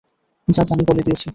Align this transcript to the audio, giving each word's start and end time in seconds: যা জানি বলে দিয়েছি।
যা 0.47 0.63
জানি 0.63 0.83
বলে 0.89 1.01
দিয়েছি। 1.01 1.27